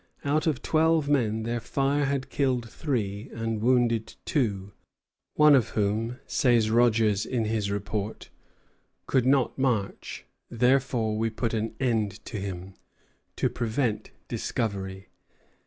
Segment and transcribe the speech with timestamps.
[0.25, 4.71] Out of twelve men their fire had killed three and wounded two,
[5.35, 8.31] one of whom, says Rogers in his report,
[9.05, 12.73] "could not march, therefore we put an end to him,
[13.35, 15.07] to prevent discovery."